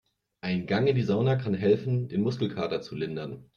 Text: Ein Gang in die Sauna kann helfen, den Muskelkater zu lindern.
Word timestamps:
Ein 0.41 0.65
Gang 0.65 0.87
in 0.87 0.95
die 0.95 1.03
Sauna 1.03 1.35
kann 1.35 1.53
helfen, 1.53 2.07
den 2.07 2.21
Muskelkater 2.21 2.81
zu 2.81 2.95
lindern. 2.95 3.45